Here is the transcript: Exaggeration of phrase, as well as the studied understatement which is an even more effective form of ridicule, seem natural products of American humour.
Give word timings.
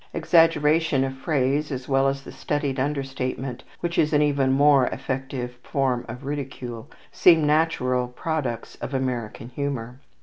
Exaggeration 0.15 1.03
of 1.03 1.13
phrase, 1.15 1.71
as 1.71 1.87
well 1.87 2.07
as 2.07 2.23
the 2.23 2.31
studied 2.31 2.79
understatement 2.79 3.63
which 3.81 3.99
is 3.99 4.13
an 4.13 4.21
even 4.23 4.51
more 4.51 4.87
effective 4.87 5.59
form 5.61 6.05
of 6.07 6.25
ridicule, 6.25 6.89
seem 7.11 7.45
natural 7.45 8.07
products 8.07 8.73
of 8.77 8.95
American 8.95 9.49
humour. 9.49 9.99